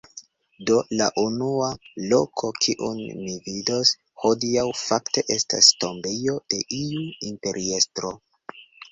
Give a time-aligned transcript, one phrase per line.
[0.67, 1.65] Do, la unua
[2.13, 3.91] loko, kiun mi vidos
[4.23, 8.11] hodiaŭ fakte estas tombejo de iu imperiestro